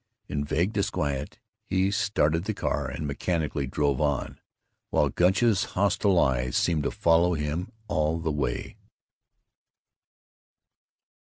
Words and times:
In 0.27 0.43
vague 0.43 0.73
disquiet 0.73 1.37
he 1.63 1.91
started 1.91 2.45
the 2.45 2.55
car 2.55 2.87
and 2.89 3.05
mechanically 3.05 3.67
drove 3.67 4.01
on, 4.01 4.39
while 4.89 5.09
Gunch's 5.09 5.63
hostile 5.77 6.17
eyes 6.17 6.57
seemed 6.57 6.81
to 6.85 6.89
follow 6.89 7.35
him 7.35 7.71
all 7.87 8.19
the 8.19 8.31
way. 8.31 8.77